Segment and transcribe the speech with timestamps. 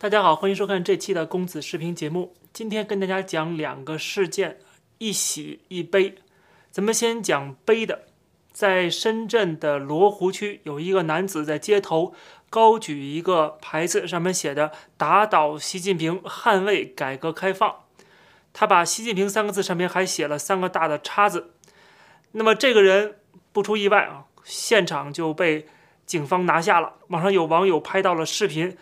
[0.00, 2.32] 大家好，欢迎收看这期的公子视频节目。
[2.52, 4.60] 今天跟大家讲两个事件，
[4.98, 6.14] 一喜一悲。
[6.70, 8.04] 咱们先讲悲的，
[8.52, 12.14] 在深圳的罗湖区，有一个男子在街头
[12.48, 17.86] 高举一个牌子，上面写的“打倒习近平，捍卫改革开放”。
[18.54, 21.50] 他把“习近平”三个字上面还写了三个大的叉子。
[22.30, 23.16] 那么这个人
[23.52, 25.66] 不出意外啊，现场就被
[26.06, 26.94] 警方拿下了。
[27.08, 28.78] 网上有网友拍到了视频。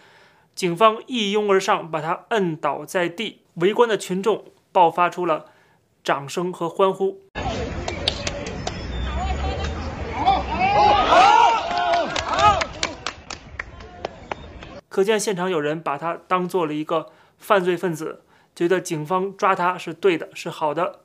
[0.56, 4.42] 警方一拥而上，把他摁倒在地，围观的群众
[4.72, 5.44] 爆发出了
[6.02, 7.20] 掌声和欢呼。
[14.88, 18.22] 可见现场有人把他当做了一个犯罪分子，
[18.54, 21.00] 觉得警方抓他是对的，是好的。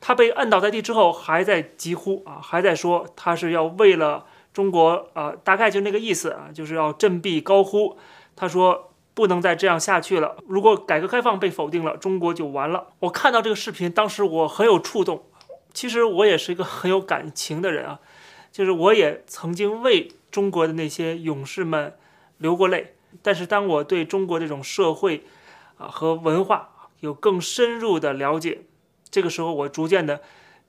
[0.00, 7.98] 他被摁倒在地之后，还在疾呼啊，还在说他是要为了中国啊，大概就那个意思啊，就是要振臂高呼。
[8.36, 10.36] 他说：“不能再这样下去了。
[10.48, 15.26] 如果改革开放被否定了，中国就完了。”我看到这个视频，当时我很有触动。
[15.72, 18.00] 其实我也是一个很有感情的人啊，
[18.50, 21.96] 就是我也曾经为中国的那些勇士们
[22.38, 22.96] 流过泪。
[23.22, 25.24] 但是当我对中国这种社会
[25.76, 28.62] 啊和文化有更深入的了解，
[29.10, 30.22] 这个时候我逐渐的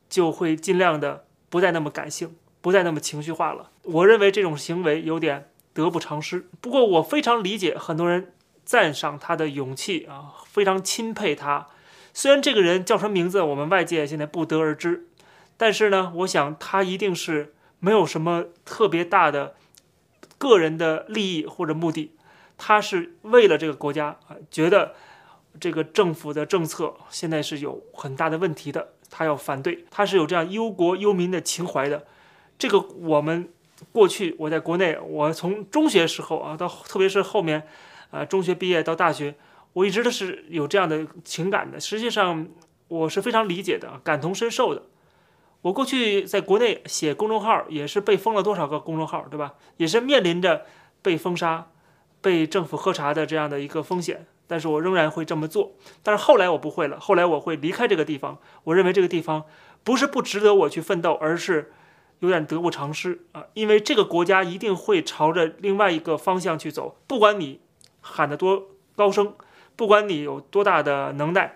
[0.08, 3.72] 就会尽量的不再那么感性，不再那么情绪化了。
[3.82, 5.50] 我认为这种行为有点。
[5.76, 6.48] 得不偿失。
[6.62, 11.68] 不过我非常理解很多人赞赏他的勇气啊，非常钦佩他。
[12.14, 15.06] 虽然这个人叫什么名字，我们外界现在不得而知，
[15.58, 19.56] 但是呢，我想他一定是没有什么特别大的
[20.38, 22.16] 个人的利益或者目的，
[22.58, 24.96] 他是为了这个国家啊，觉得
[25.60, 32.06] 这个政府的政策现在是有很大的问题的，他要反对，他是有这样忧国忧民的情怀的。
[32.58, 33.50] 这个我们。
[33.92, 37.68] 过去我在国内，我从中学时候啊，到特别是后面，
[38.10, 39.36] 啊，中学毕业到大学，
[39.74, 41.78] 我一直都是有这样的情感的。
[41.78, 42.48] 实际上，
[42.88, 44.84] 我是非常理解的，感同身受的。
[45.62, 49.56] 我过去在国内写公众号，也是被封了多少个公众号，对吧？
[49.76, 50.66] 也是面临着
[51.02, 51.68] 被封杀、
[52.22, 54.26] 被政府喝茶的这样的一个风险。
[54.48, 55.74] 但是我仍然会这么做。
[56.02, 58.38] 但是后来我不会了，后来我会离开这个地方。
[58.64, 59.44] 我认为这个地方
[59.84, 61.74] 不是不值得我去奋斗，而是。
[62.26, 66.98] 有点得不偿失啊，因为这个国家一定会朝着另外一个方向去走。
[67.08, 67.60] 不管你
[68.02, 69.34] 喊得多高声，
[69.76, 71.56] 不管你有多大的能耐，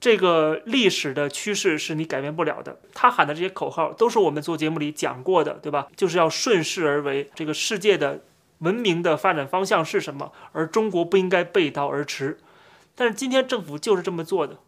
[0.00, 2.80] 这个历史的趋势是你改变不了的。
[2.92, 5.88] 他喊的这些口号都是我们做节目里讲过的，对吧？
[5.96, 7.30] 就是要顺势而为。
[7.34, 8.22] 这个世界的
[8.58, 10.32] 文明的发展方向是什么？
[10.52, 12.38] 而中国不应该背道而驰。
[12.94, 14.58] 但是今天政府就是这么做的。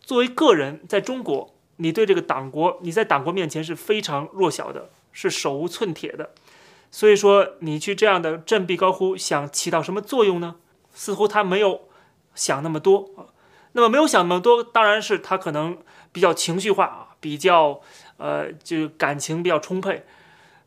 [0.00, 1.53] 作为个人，在中国。
[1.76, 6.30] 你对这个党国，你在党国面前是非常弱小的，是手无寸铁的，
[6.90, 10.56] 所以说你去这样的振臂高呼，想起到什么作用呢？
[10.92, 11.88] 似乎他没有
[12.34, 13.34] 想那么多啊。
[13.76, 15.76] 那么没有想那么多，当然是他可能
[16.12, 17.80] 比较情绪化啊，比较
[18.18, 20.04] 呃，就感情比较充沛，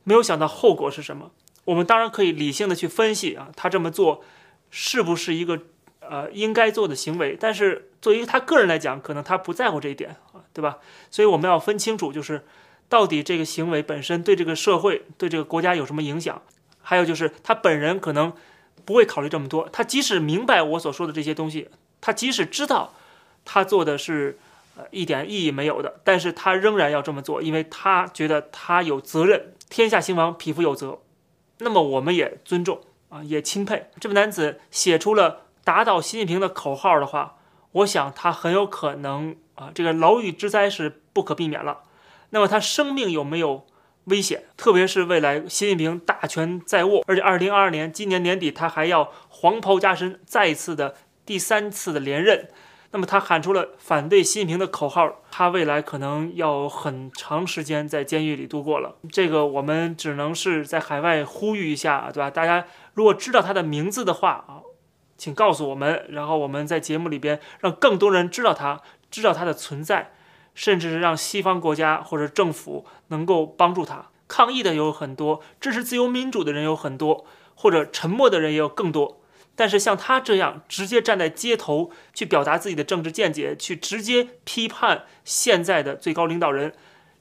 [0.04, 1.32] 没有想到后果是什么。
[1.64, 4.22] 我们当然可以理性的去分析啊，他这么做
[4.70, 5.62] 是不是一个
[6.02, 7.38] 呃应该做的行为？
[7.40, 10.44] 但是作为他个人来讲，可能他不在乎这一点啊。
[10.54, 10.80] 对吧？
[11.12, 12.44] 所以我们要分清楚，就是
[12.90, 16.42] 到底这个行为本身对这个社会、对这个国家有什么影响？
[16.82, 18.34] 还有就是他本人可能
[18.84, 19.70] 不会考虑这么多。
[19.72, 21.70] 他即使明白我所说的这些东西，
[22.02, 22.96] 他即使知道
[23.46, 24.40] 他做的是
[24.76, 29.54] 呃一点意义没有的，但是他仍然要这么做，因为他觉得他有责任。
[29.70, 31.02] 天下兴亡，匹夫有责。
[31.60, 37.36] 那么我们也尊重啊，也钦佩这位男子写出了打倒习近平的口号的话，
[37.72, 39.36] 我想他很有可能。
[39.58, 41.80] 啊，这个牢狱之灾是不可避免了。
[42.30, 43.66] 那么他生命有没有
[44.04, 44.44] 危险？
[44.56, 50.94] 特别是未来习近平大权在握，而且二零二二年今年年底他还要黄袍加身，再一次的
[51.26, 52.50] 第三次的连任。
[52.92, 58.98] 那么他喊出了反对习近平的口号，他未来可能要很长时间在监狱里度过了。
[59.12, 62.30] 这个我们只能是在海外呼吁一下，对吧？
[62.30, 64.62] 大家如果知道他的名字的话啊，
[65.18, 68.82] 请告诉我们，然后我们在节目里边让更多人知道他。
[69.10, 70.12] 知道它的存在，
[70.54, 77.26] 甚至是让西方国家或者政府能够帮助他抗议的有很多，支持自由民主的人有很多，
[77.56, 79.22] 或者沉默的人也有更多。
[79.56, 86.74] 但是像他这样直接站在街头去表达自己的政治见解，去直接批判现在的最高领导人，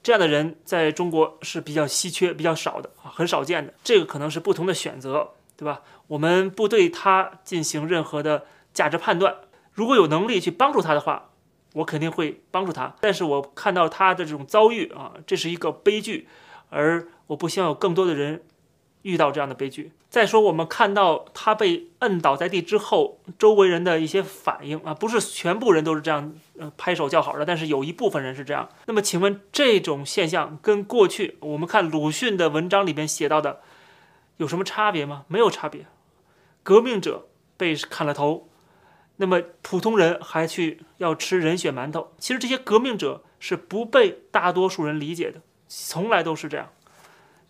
[0.02, 3.72] 这样的人在中国是比较稀缺、比较少的啊，很少见的。
[3.84, 5.82] 这个可能是不同的选择，对吧？
[6.08, 9.36] 我们不对他进行任何的价值判断。
[9.72, 11.30] 如果有能力去帮助他的话。
[11.76, 16.26] 我肯定会帮助他，但是我看到他的这种遭遇啊，这是一个悲剧，
[16.70, 18.42] 而我不希望有更多的人
[19.02, 19.92] 遇到这样的悲剧。
[20.08, 28.70] 再说，我们看到他被摁倒在地之后，周围人的一些反应啊，不是全部人都是这样呃拍手叫好的，但是有一部分人是这样。
[28.86, 33.60] 那么，请问这种现象跟过去我们看鲁迅的文章里边写到的
[34.36, 35.24] 有什么差别吗？
[35.28, 35.86] 没有差别。
[36.62, 38.48] 革命者被砍了头，
[39.16, 42.12] 那么普通人还去要吃人血馒头。
[42.18, 46.72] 其实这些革命者是不被大多数人理解的，从来都是这样。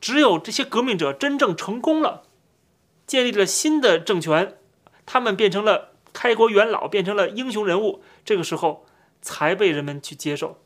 [0.00, 2.24] 只有这些革命者真正成功了，
[3.06, 4.58] 建立了新的政权，
[5.06, 8.86] 他们变成了开国元老，变成了英雄人物，这个时候
[9.22, 10.60] 才被人们去接受。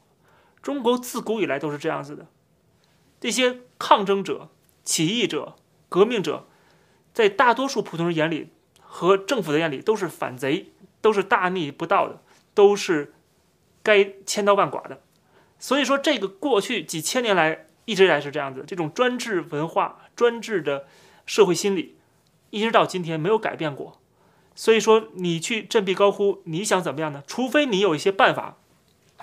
[0.60, 2.26] 中国自古以来都是这样子的，
[3.20, 4.50] 这些抗争者、
[4.84, 5.54] 起义者、
[5.90, 6.46] 革命者。
[7.12, 8.50] 在大多数普通人眼里，
[8.80, 10.68] 和政府的眼里都是反贼，
[11.00, 12.22] 都是大逆不道的，
[12.54, 13.12] 都是
[13.82, 15.00] 该千刀万剐的。
[15.58, 20.86] 所以说，这个过去几千年来一直以来是这样子，这种专制文化、专制的
[21.26, 21.96] 社会心理，
[22.50, 24.00] 一直到今天没有改变过。
[24.54, 27.24] 所以说，你去振臂高呼，你想怎么样呢？
[27.26, 28.56] 除非你有一些办法，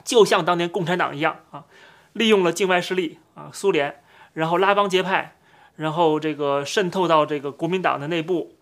[0.04, 1.64] 就像当年共产党一样啊，
[2.12, 4.04] 利用了境外势力啊，苏联，
[4.34, 5.37] 然后拉帮结派。
[5.78, 8.58] 然后这个渗透到这个国民党的内部，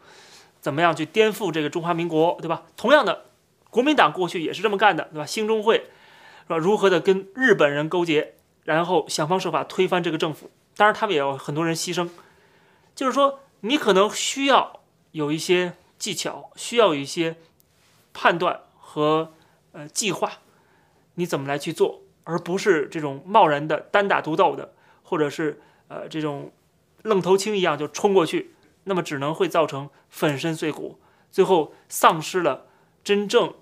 [0.59, 2.63] 怎么样去颠覆这个中华民国，对吧？
[2.75, 3.25] 同样的，
[3.69, 5.25] 国民党过去也是这么干的，对吧？
[5.25, 6.57] 兴中会是吧？
[6.57, 8.33] 如何的跟日本人勾结，
[8.65, 10.51] 然后想方设法推翻这个政府。
[10.75, 12.09] 当然，他们也有很多人牺牲。
[12.93, 14.81] 就是说，你可能需要
[15.11, 17.37] 有一些技巧，需要有一些
[18.13, 19.31] 判断和
[19.71, 20.33] 呃计划，
[21.13, 24.73] 你怎么来去做，而不是这种贸然的单打独斗的，
[25.03, 26.51] 或者是呃这种。
[27.05, 28.55] 愣头青一样就冲过去，
[28.85, 30.99] 那么只能会造成粉身碎骨，
[31.31, 32.65] 最后丧失了
[33.03, 33.53] 真正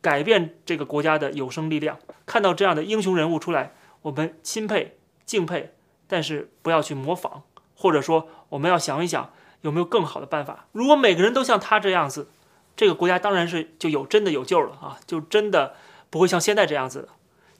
[0.00, 1.98] 改变这个国家的有生力量。
[2.24, 4.96] 看到这样的英雄人物出来，我们钦佩
[5.26, 5.74] 敬佩，
[6.06, 7.42] 但是不要去模仿，
[7.74, 9.32] 或者说我们要想一想
[9.62, 10.68] 有没有更好的办法。
[10.70, 12.28] 如果每个人都像他这样子，
[12.76, 15.74] 这个国家当然是就有真的有救了啊，就真的
[16.10, 17.08] 不会像现在这样子。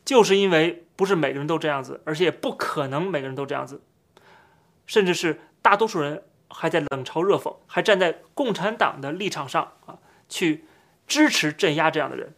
[0.04, 3.82] 就是因为不是每个人都这样子，而且也不可能每个人都这样子。
[4.88, 9.98] 甚至是大多数人还在冷嘲热讽，还站在共产党的立场上啊，
[10.28, 10.64] 去
[11.06, 12.34] 支持镇压这样的人，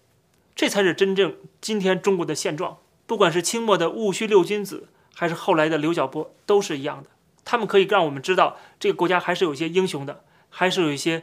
[0.57, 2.79] 这才是真正今天中国的现状。
[3.07, 7.09] 不管是清末的戊戌六君子，还是后来的刘晓波，都是一样的。
[7.45, 11.23] 他们可以让我们知道，这个国家还是有一些英雄的，还是有一些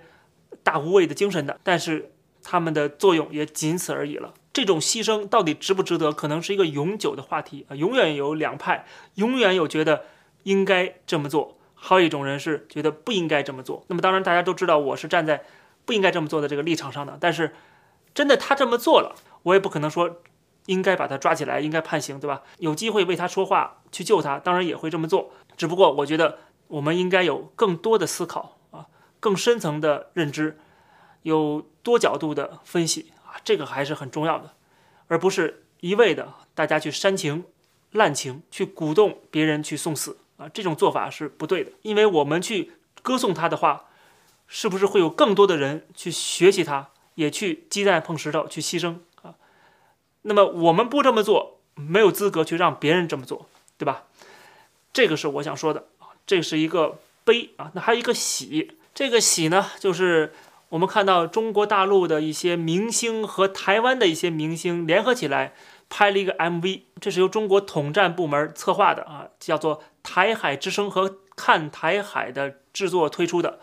[0.64, 1.60] 大无畏的精神的。
[1.62, 4.34] 但是他们的作用也仅此而已了。
[4.54, 8.86] 这种牺牲到底值不值得，可能是一个永久的话题啊，永远有两派，
[9.16, 10.06] 永远有觉得。
[10.48, 13.84] 应该这么做，还有一种人是觉得不应该这么做。
[13.90, 15.44] 那么当然，大家都知道我是站在
[15.84, 17.18] 不应该这么做的这个立场上的。
[17.20, 17.54] 但是，
[18.16, 19.14] 真的他这么做了，
[19.44, 20.22] 我也不可能说
[20.68, 22.44] 应该把他抓起来，应该判刑，对吧？
[22.60, 25.34] 有机会为他说话，去救他，当然也会这么做。
[25.58, 26.38] 只不过我觉得
[26.70, 28.88] 我们应该有更多的思考啊，
[29.20, 30.58] 更深层的认知，
[31.24, 34.54] 有多角度的分析啊，这个还是很重要的，
[35.08, 37.44] 而不是一味的大家去煽情、
[37.92, 40.20] 滥情，去鼓动别人去送死。
[40.38, 43.86] 啊，这种做法是不对的，因为我们去歌颂他的话，
[44.48, 49.36] 是不是会有更多的人去学习他，也去鸡蛋碰石头去牺牲啊？
[50.22, 54.04] 那么我们不这么做，没有资格去让别人这么做，对吧？
[54.94, 60.34] 这个是我想说的啊，这是一个悲啊，那还有一个喜，这个喜呢，就是
[60.70, 65.54] 我们看到中国大陆的一些明星和台湾的一些明星联合起来。
[65.90, 73.60] 拍了一个 MV，这是由中国统战部门策划的啊，叫做《台海之声》和《看台海》的制作推出的，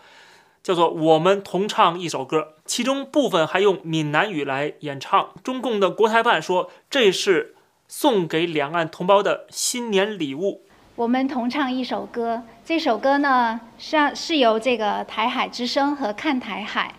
[0.63, 5.35] 叫做“我们同唱一首歌”，其中部分还用闽南语来演唱。
[5.43, 7.53] 中共的国台办说这是
[7.87, 10.65] 送给两岸同胞的新年礼物。
[10.95, 16.93] 我们同唱一首歌，这首歌呢是是由这个《台海之声》和《看台海》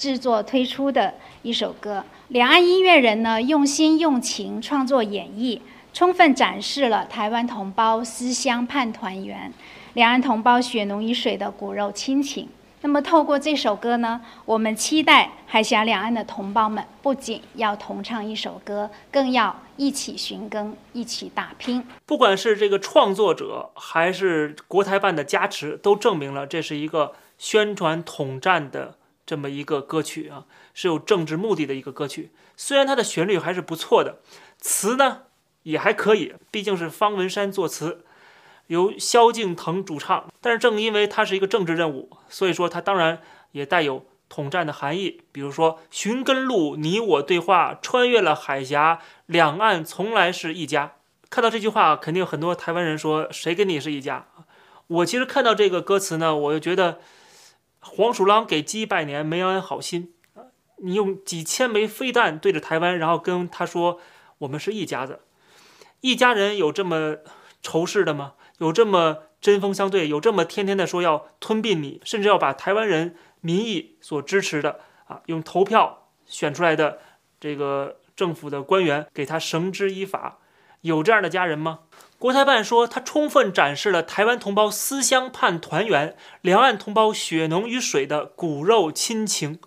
[0.00, 2.04] 制作推出的一首歌。
[2.28, 5.58] 两岸音乐人呢用心用情创作演绎，
[5.92, 9.52] 充分展示了台湾同胞思乡盼团圆、
[9.94, 12.48] 两岸同胞血浓于水的骨肉亲情。
[12.82, 21.86] 那么，透过这首歌呢，我们期待海峡两岸的同胞们不仅要同唱一首歌，更要一起寻根、一起打拼。
[22.06, 28.96] 不管是这个创作者，还是国台办的加持，都证明了这是一个宣传统战的。
[29.26, 30.44] 这么一个歌曲啊，
[30.74, 32.32] 是有政治目的的一个歌曲。
[32.56, 34.18] 虽然它的旋律还是不错的，
[34.58, 35.18] 词呢
[35.62, 38.04] 也还可以，毕竟是方文山作词，
[38.70, 40.32] 由萧敬腾主唱。
[40.40, 45.22] 但是正因为它是一个政治任务，所以说它当然也带有统战的含义。
[45.32, 50.92] 比如说“寻根路，你我对话，穿越了海峡，两岸从来是一家”。
[51.28, 54.26] 看到这句话，肯定很多台湾人说：“谁跟你是一家？”
[54.86, 57.00] 我其实看到这个歌词呢，我就觉得
[57.80, 60.12] 黄鼠狼给鸡拜年，没安好心！
[60.82, 64.00] 你用几千枚飞弹对着台湾，然后跟他说
[64.38, 65.20] 我们是一家子，
[66.00, 67.18] 一家人有这么
[67.62, 68.32] 仇视的吗？
[68.60, 70.06] 有这么针锋相对？
[70.06, 76.98] 有这么天天的说要吞并你，甚至要把台湾人民意所支持的啊，用投票选出来的
[77.40, 80.38] 这个政府的官员给他绳之以法？
[80.82, 81.80] 有这样的家人吗？
[82.18, 89.58] 国台办说，他充分展示了台湾同胞思乡盼团圆、两岸同胞血浓于水的骨肉亲情。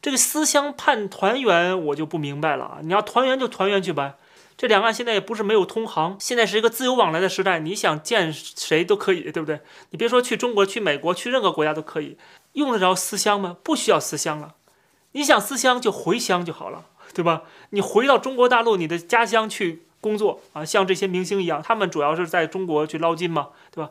[0.00, 2.78] 这个思乡盼团圆，我就不明白了啊！
[2.82, 4.14] 你要团圆就团圆去呗。
[4.56, 9.60] 这两岸现在也不是没有通航，现在是一个自由往来的时代，你想见谁都可以，对不对？
[9.90, 12.16] 你别说去中国、去美国、去任何国家都可以，
[12.52, 13.56] 用得着思乡吗？
[13.62, 14.54] 不需要思乡了。
[15.12, 17.42] 你想思乡就回乡就好了，对吧？
[17.70, 19.82] 你回到中国大陆，你的家乡去。
[20.04, 23.90] 工作啊，像这些明星一样，他们主要是在中国去捞金嘛，对吧？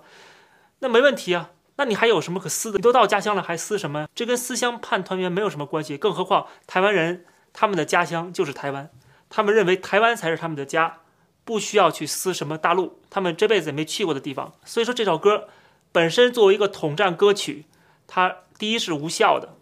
[0.78, 1.50] 那没问题啊。
[1.78, 2.78] 那你还有什么可撕的？
[2.78, 4.08] 你都到家乡了，还撕什么？
[4.14, 5.98] 这跟思乡盼团圆没有什么关系。
[5.98, 8.92] 更何况台湾人他们的家乡就是台湾，
[9.36, 11.00] 他们认为台湾才是他们的家，
[11.44, 14.54] 不需要去撕什么大陆，他们这辈子也没去过的地方。
[14.64, 15.48] 所以说这首歌
[15.92, 17.66] 本身作为一个统战歌曲，
[18.06, 19.56] 它第一是无效的，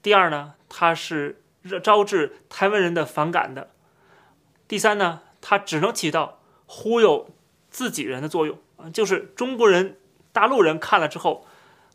[0.00, 1.42] 第二呢，它是
[1.82, 3.68] 招致台湾人的反感的，
[4.66, 5.20] 第三呢。
[5.40, 7.28] 它只能起到忽悠
[7.70, 9.96] 自己人的作用啊，就是中国人、
[10.32, 11.46] 大陆人看了之后，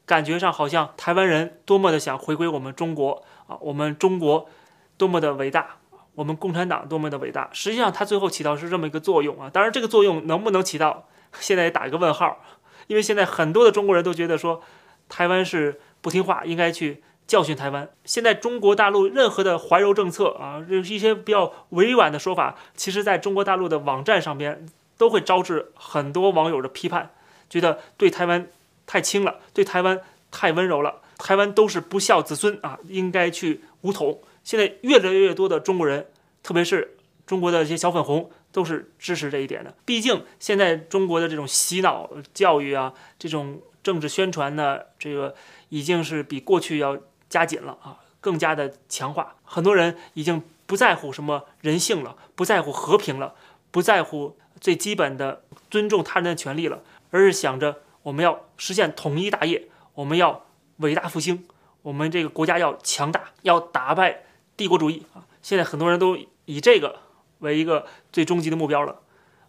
[0.06, 4.50] 感觉上好像台湾人多么的想回归我们中国啊，我们中国
[4.98, 5.76] 多么的伟大，
[6.16, 7.50] 我们共产党多么的伟大。
[7.54, 9.50] 实际上，它最后起到是这么一个作用啊。
[9.50, 11.08] 当然，这个作用能不能起到，
[11.40, 12.40] 现在也打一个问号，
[12.88, 14.62] 因为现在很多的中国人都觉得说，
[15.10, 17.04] 台湾是不听话，应该去。
[17.26, 17.90] 教训台湾。
[18.04, 24.68] 现在中国大陆任何的怀柔政策啊，就是一些比较委婉的说法，其实在中国大陆的网站上边
[24.98, 27.12] 都会招致很多网友的批判，
[27.50, 28.50] 觉得对台湾
[28.86, 30.02] 太轻了，对台湾
[30.32, 34.20] 太温柔了，台湾都是不孝子孙啊，应该去武统。
[34.44, 36.08] 现在越来越多的中国人，
[36.42, 39.74] 特别是中国的一些小粉红，都是支持这一点的。
[39.86, 45.36] 毕竟现在中国的这种洗脑教育啊，这种政治宣传呢，这个
[45.70, 47.00] 已经是比过去要。
[47.30, 49.38] 加紧了啊，更加的强化。
[49.44, 53.34] 很多人已经不在乎什么人性了，不在乎和平了，
[53.72, 60.46] 不在乎最基本的尊重他人的权利了，而是想着我们要实现统一大业，我们要
[60.78, 61.44] 伟大复兴，
[61.82, 64.26] 我们这个国家要强大，要打败
[64.58, 65.26] 帝国主义啊！
[65.42, 67.00] 现在很多人都以这个
[67.40, 69.00] 为一个最终极的目标了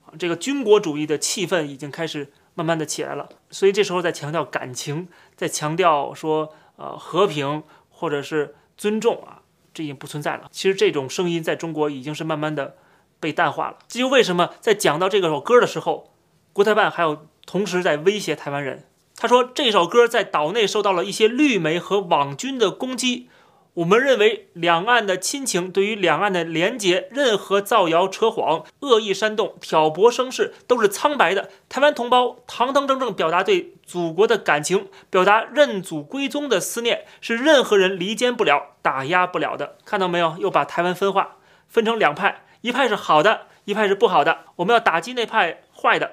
[0.06, 0.14] 啊！
[0.18, 6.54] 这个军国主义的气氛已经开始慢慢的起来了，所以这时候在强调感情，在强调说。
[6.76, 9.42] 呃，和平或者是尊重啊，
[9.72, 10.48] 这已经不存在了。
[10.50, 12.74] 其实这种声音在中国已经是慢慢的
[13.20, 13.78] 被淡化了。
[13.86, 16.10] 这就为什么在讲到这个首歌的时候，
[16.52, 18.88] 国台办还有同时在威胁台湾人。
[19.14, 23.28] 他说这首歌在岛内受到了一些绿媒和网军的攻击。
[23.74, 31.50] 我们认为，两岸的亲情对于两岸的连结，任何造谣扯谎、恶意煽动、挑拨声势，都是苍白的。
[31.68, 39.76] 台湾同胞堂堂正正表达对祖国的感情，表达认祖归宗的思念，是任何人离间不了、打压不了的。
[39.84, 40.36] 看到没有？
[40.38, 41.38] 又把台湾分化，
[41.68, 44.44] 分成两派，一派是好的，一派是不好的。
[44.54, 46.12] 我们要打击那派坏的，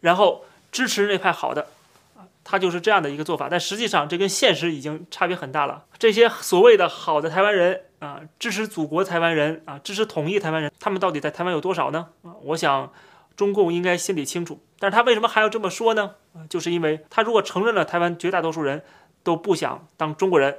[0.00, 1.66] 然后支持那派好的。
[2.44, 5.84] 他就是这样的一个做法，但实际上这跟现实已经差别很大了。
[5.98, 12.08] 这些所谓的好的台湾人啊，支持祖国台湾人啊，支持统一台湾人，他们到底在台湾有多少呢？
[12.22, 12.92] 啊，我想
[13.36, 14.60] 中共应该心里清楚。
[14.80, 16.16] 但是他为什么还要这么说呢？
[16.34, 18.82] 啊，就是因为他如果承认了台湾绝大多数人
[19.22, 20.58] 都不想当中国人，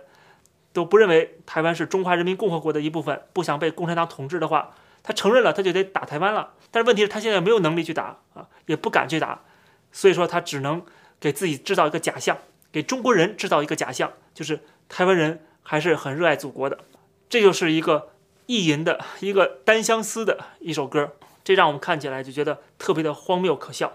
[0.71, 4.73] 都不认为台湾是中华人民共和国的一部分，不想被共产党统治的话，
[5.03, 6.53] 他承认了他就得打台湾了。
[6.71, 9.41] 但是问题是，他现在没有能力去打啊，也不敢去打，
[9.91, 10.81] 所以说他只能。
[11.23, 12.37] 给自己制造一个假象，
[12.69, 16.79] 给中国人制造一个假象，就是台湾人还是很热爱祖国的，
[17.29, 18.09] 这就是一个
[18.45, 23.93] 意淫的一个单相思的一首歌，这让我们看起来就觉得特别的荒谬可笑。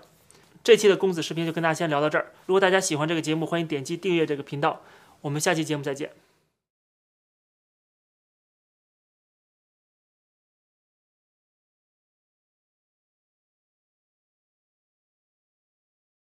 [0.65, 4.81] 这期的公子视频就跟大家先聊到这儿，如果大家喜欢这个节目，欢迎点击订阅这个频道，
[5.21, 6.11] 我们下期节目再见。